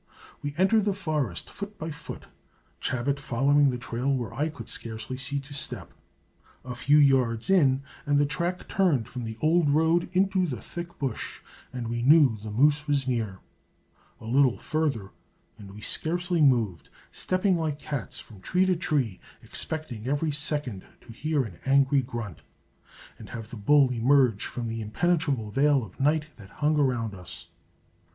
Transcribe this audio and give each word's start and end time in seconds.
We 0.41 0.55
entered 0.57 0.85
the 0.85 0.95
forest 0.95 1.47
foot 1.51 1.77
by 1.77 1.91
foot, 1.91 2.25
Chabot 2.79 3.19
following 3.19 3.69
the 3.69 3.77
trail 3.77 4.11
where 4.11 4.33
I 4.33 4.49
could 4.49 4.67
scarcely 4.67 5.15
see 5.15 5.39
to 5.41 5.53
step. 5.53 5.93
A 6.65 6.73
few 6.73 6.97
yards 6.97 7.51
in 7.51 7.83
and 8.07 8.17
the 8.17 8.25
track 8.25 8.67
turned 8.67 9.07
from 9.07 9.25
the 9.25 9.37
old 9.41 9.69
road 9.69 10.09
into 10.13 10.47
the 10.47 10.59
thick 10.59 10.97
bush, 10.97 11.41
and 11.71 11.87
we 11.87 12.01
knew 12.01 12.39
the 12.41 12.49
moose 12.49 12.87
was 12.87 13.07
near. 13.07 13.41
A 14.19 14.25
little 14.25 14.57
further, 14.57 15.11
and 15.59 15.71
we 15.71 15.81
scarcely 15.81 16.41
moved 16.41 16.89
stepping 17.11 17.55
like 17.55 17.77
cats 17.77 18.19
from 18.19 18.41
tree 18.41 18.65
to 18.65 18.75
tree, 18.75 19.19
expecting 19.43 20.07
every 20.07 20.31
second 20.31 20.83
to 21.01 21.11
hear 21.13 21.43
an 21.43 21.59
angry 21.63 22.01
grunt 22.01 22.41
and 23.19 23.29
have 23.29 23.51
the 23.51 23.55
bull 23.55 23.91
emerge 23.91 24.47
from 24.47 24.67
the 24.67 24.81
impenetrable 24.81 25.51
veil 25.51 25.83
of 25.83 25.99
night 25.99 26.35
that 26.37 26.49
hung 26.49 26.79
around 26.79 27.13
us. 27.13 27.49